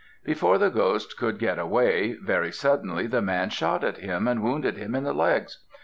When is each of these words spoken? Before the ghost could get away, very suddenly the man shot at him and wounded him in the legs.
Before 0.23 0.57
the 0.57 0.71
ghost 0.71 1.15
could 1.15 1.37
get 1.37 1.59
away, 1.59 2.13
very 2.13 2.51
suddenly 2.51 3.05
the 3.05 3.21
man 3.21 3.51
shot 3.51 3.83
at 3.83 3.99
him 3.99 4.27
and 4.27 4.41
wounded 4.41 4.75
him 4.75 4.95
in 4.95 5.03
the 5.03 5.13
legs. 5.13 5.59